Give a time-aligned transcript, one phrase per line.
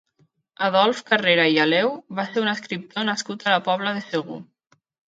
[0.67, 4.43] Adolf Carrera i Aleu va ser un escriptor nascut a la Pobla de Segur.